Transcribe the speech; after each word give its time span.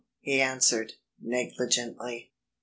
he 0.19 0.41
answered, 0.41 0.93
negligently. 1.21 2.31